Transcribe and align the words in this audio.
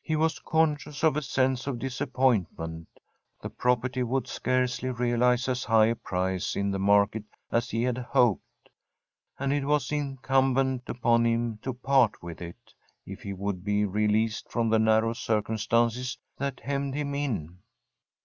He 0.00 0.14
was 0.14 0.38
conscious 0.38 1.02
of 1.02 1.16
a 1.16 1.22
sense 1.22 1.66
of 1.66 1.80
disappointment. 1.80 2.86
The 3.42 3.50
property 3.50 4.04
would 4.04 4.28
scarcely 4.28 4.90
realize 4.90 5.48
as 5.48 5.64
high 5.64 5.86
a 5.86 5.96
price 5.96 6.54
in 6.54 6.70
the 6.70 6.78
market 6.78 7.24
as 7.50 7.70
he 7.70 7.82
had 7.82 7.98
hoped; 7.98 8.44
and 9.40 9.52
it 9.52 9.64
was 9.64 9.90
incumbent 9.90 10.84
upon 10.88 11.24
him 11.26 11.58
to 11.62 11.74
part 11.74 12.22
with 12.22 12.40
it, 12.40 12.74
if 13.04 13.22
he 13.22 13.32
would 13.32 13.64
be 13.64 13.84
released 13.84 14.52
from 14.52 14.68
the 14.70 14.78
narrow 14.78 15.14
circumstances 15.14 16.16
that 16.38 16.60
hemmed 16.60 16.94
him 16.94 17.16
in. 17.16 17.58